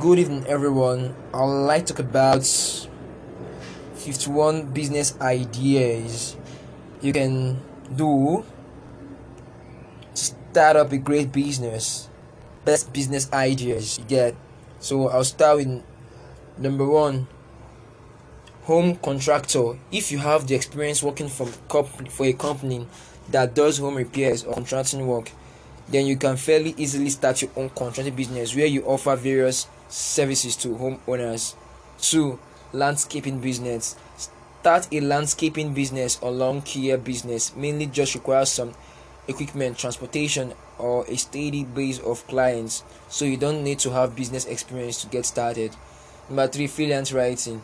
[0.00, 1.14] Good evening, everyone.
[1.34, 2.46] I'd like to talk about
[3.96, 6.38] 51 business ideas
[7.02, 7.60] you can
[7.94, 8.42] do
[10.14, 12.08] to start up a great business.
[12.64, 14.34] Best business ideas you get.
[14.78, 15.82] So I'll start with
[16.56, 17.28] number one
[18.62, 19.76] home contractor.
[19.92, 22.86] If you have the experience working from for a company
[23.28, 25.30] that does home repairs or contracting work,
[25.90, 30.56] then you can fairly easily start your own contracting business where you offer various services
[30.56, 31.54] to homeowners.
[32.00, 32.38] 2.
[32.72, 33.96] Landscaping business.
[34.16, 38.74] Start a landscaping business or lawn care business mainly just requires some
[39.28, 44.46] equipment, transportation, or a steady base of clients, so you don't need to have business
[44.46, 45.76] experience to get started.
[46.28, 46.66] Number 3.
[46.66, 47.62] Freelance writing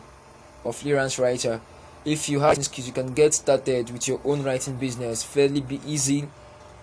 [0.63, 1.61] or freelance writer.
[2.05, 5.81] If you have skills, you can get started with your own writing business fairly be
[5.85, 6.27] easy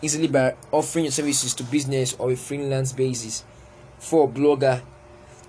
[0.04, 3.44] easily by offering your services to business or a freelance basis.
[3.98, 4.28] 4.
[4.28, 4.82] Blogger.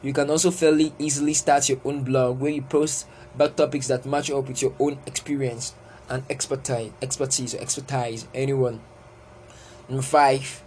[0.06, 4.06] You can also fairly easily start your own blog where you post about topics that
[4.06, 5.74] match up with your own experience
[6.08, 8.28] and expertise, expertise or expertise.
[8.32, 8.82] Anyone.
[9.90, 10.62] Number five,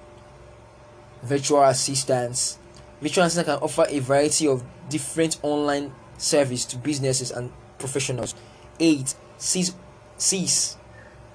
[1.22, 2.58] virtual assistants.
[3.00, 8.34] Virtual assistants can offer a variety of different online service to businesses and professionals.
[8.80, 9.72] Eight, cease,
[10.16, 10.76] cease,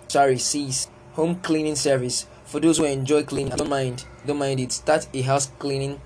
[0.09, 4.71] sorry, cease home cleaning service for those who enjoy cleaning don't mind don't mind it
[4.71, 6.01] start a house cleaning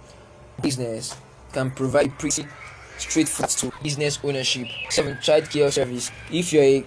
[0.61, 1.15] business
[1.57, 2.45] can provide pretty
[2.99, 4.67] straightforward to business ownership.
[4.89, 6.11] Seven child care service.
[6.31, 6.85] If you're a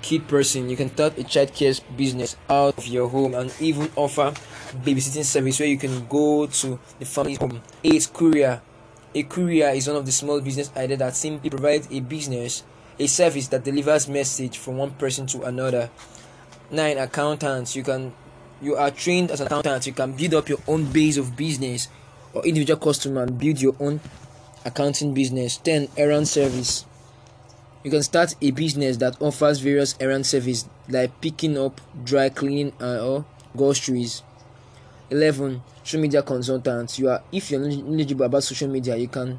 [0.00, 3.88] kid person you can start a child care business out of your home and even
[3.94, 4.34] offer
[4.82, 7.60] babysitting service where you can go to the family's home.
[7.84, 8.60] Eight courier.
[9.14, 12.64] A courier is one of the small business ideas that simply provides a business
[12.98, 15.90] a service that delivers message from one person to another.
[16.70, 17.74] Nine accountants.
[17.74, 18.12] You can
[18.60, 21.88] you are trained as an accountant, you can build up your own base of business
[22.34, 24.00] or individual customer and build your own
[24.64, 25.56] accounting business.
[25.58, 25.88] 10.
[25.96, 26.84] Errand service.
[27.84, 32.72] You can start a business that offers various errand service like picking up, dry cleaning,
[32.80, 33.24] uh, or
[33.56, 34.22] groceries.
[35.10, 35.62] 11.
[35.82, 36.98] Social media consultants.
[36.98, 39.38] You are if you're knowledgeable about social media, you can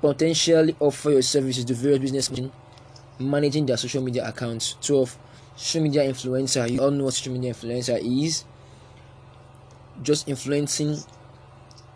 [0.00, 2.52] potentially offer your services to various businessmen
[3.18, 4.76] managing their social media accounts.
[4.82, 5.18] 12
[5.56, 8.44] social media influencer you all know what social media influencer is
[10.02, 10.98] just influencing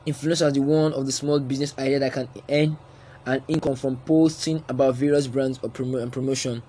[0.06, 2.76] influencer is the one of the small business idea that can earn
[3.26, 6.62] an income from posting about various brands or promo and promotion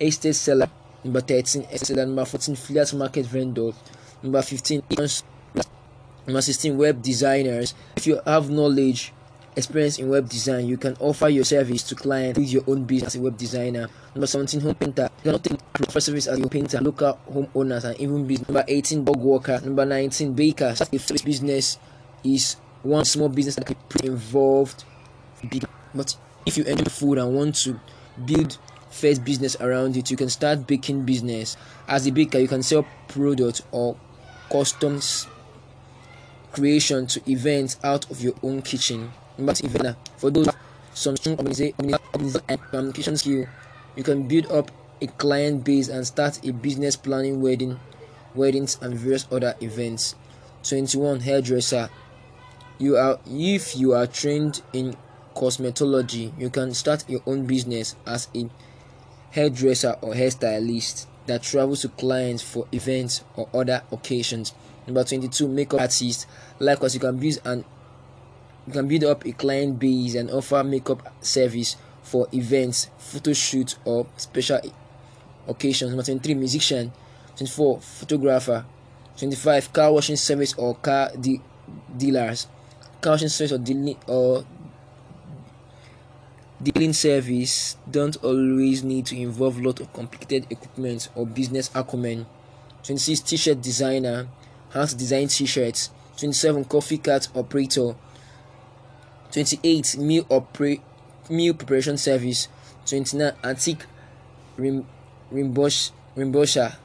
[0.00, 0.68] estate seller
[1.02, 3.70] number 13 estate number 14 affiliate market vendor
[4.22, 4.82] number 15
[6.26, 9.12] number 16 web designers if you have knowledge
[9.56, 13.14] experience in web design, you can offer your service to clients with your own business
[13.14, 13.88] as a web designer.
[14.14, 15.08] Number 17, home painter.
[15.22, 18.48] You can take offer service as a painter, local homeowners, and even business.
[18.48, 19.60] Number 18, dog walker.
[19.64, 20.74] Number 19, baker.
[20.74, 21.78] Such a service business
[22.24, 24.84] is one small business that can be involved.
[25.48, 25.64] Big.
[25.94, 27.78] But if you enjoy food and want to
[28.24, 28.58] build
[28.90, 31.56] first business around it, you can start baking business.
[31.86, 33.96] As a baker, you can sell products or
[34.50, 35.26] customs
[36.52, 40.48] creation to events out of your own kitchen but even for those
[40.94, 43.46] some strong communication skill,
[43.96, 44.70] you can build up
[45.00, 47.80] a client base and start a business planning wedding,
[48.34, 50.14] weddings and various other events.
[50.62, 51.90] 21 hairdresser.
[52.78, 54.96] You are if you are trained in
[55.34, 58.48] cosmetology, you can start your own business as a
[59.30, 64.54] hairdresser or hairstylist that travels to clients for events or other occasions.
[64.86, 66.26] Number 22 makeup artist.
[66.58, 67.64] Likewise, you can build an
[68.66, 73.76] you can build up a client base and offer makeup service for events, photo shoots,
[73.84, 74.60] or special
[75.46, 75.90] occasions.
[75.90, 76.92] Number 23, musician.
[77.36, 78.64] 24, photographer.
[79.18, 81.40] 25, car washing service or car de-
[81.96, 82.46] dealers.
[83.04, 84.44] Service or dealing or
[86.62, 92.24] dealing service don't always need to involve a lot of complicated equipment or business acumen.
[92.82, 94.26] 26, t-shirt designer.
[94.70, 95.90] How to design t-shirts.
[96.16, 97.94] 27, coffee cart operator
[99.32, 100.76] 28 meal opera,
[101.28, 102.46] meal preparation service
[102.86, 103.84] 29 antique
[104.56, 104.86] rim,
[105.32, 106.76] rimbosh, rimbosha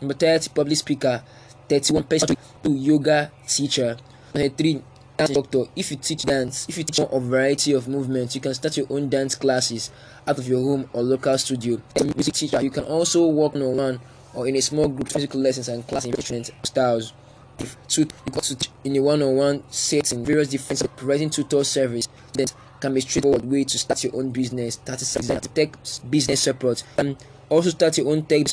[0.00, 1.22] number 30 public speaker
[1.68, 3.98] 31 person to yoga teacher
[4.32, 8.40] 33 dance instructor if you teach dance if you teach a variety of movements you
[8.40, 9.90] can start your own dance classes
[10.26, 11.80] out of your home or local studio.
[11.96, 14.00] As a music teacher you can also work on one
[14.34, 17.12] or in a small group physical lessons and class in different styles.
[17.58, 22.98] If you to in a one-on-one setting various different providing tutor service that can be
[22.98, 24.74] a straightforward way to start your own business.
[24.74, 25.76] Start a tech
[26.08, 26.82] business support.
[26.96, 27.16] And
[27.48, 28.46] also start your own tech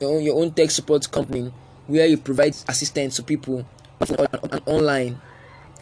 [0.00, 1.52] your own, your own tech support company
[1.86, 3.66] where you provide assistance to people
[4.66, 5.20] online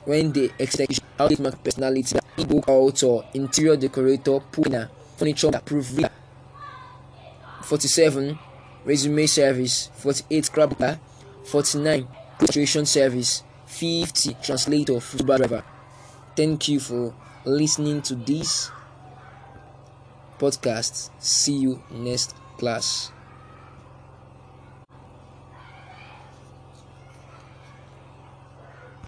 [0.05, 0.51] when they
[1.19, 6.11] outlet mark personality, ebook author, interior decorator, planner, furniture provider.
[7.63, 8.39] 47
[8.85, 11.01] resume service 48 scrapper
[11.45, 12.07] 49
[12.41, 15.65] illustration service 50 translator football driver
[16.37, 17.15] thank you for
[17.47, 18.71] listening to this
[20.39, 23.14] podcast see you next class